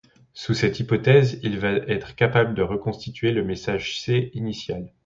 [0.33, 4.91] Sous cette hypothèse, il va être capable de reconstituer le message C initial.